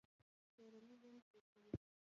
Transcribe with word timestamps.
کورنۍ 0.55 0.95
دنده 1.01 1.23
درکوي؟ 1.33 1.73